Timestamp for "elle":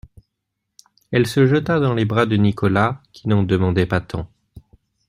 1.11-1.27